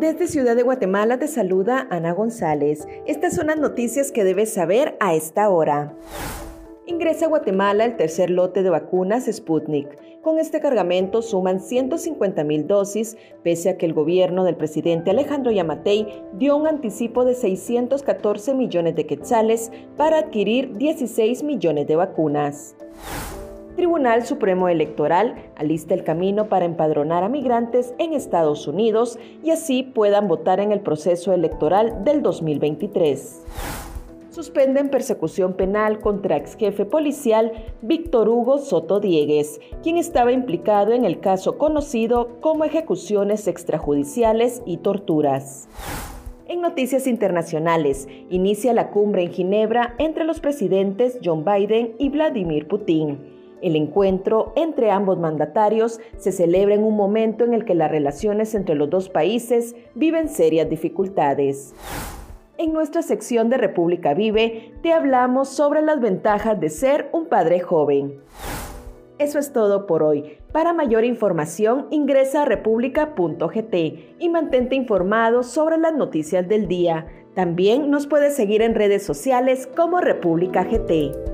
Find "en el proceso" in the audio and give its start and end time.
30.60-31.32